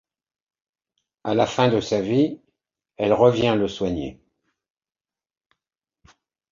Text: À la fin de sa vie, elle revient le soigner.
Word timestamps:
À 1.23 1.35
la 1.35 1.45
fin 1.45 1.69
de 1.69 1.79
sa 1.79 2.01
vie, 2.01 2.41
elle 2.97 3.13
revient 3.13 3.55
le 3.55 3.67
soigner. 3.67 4.19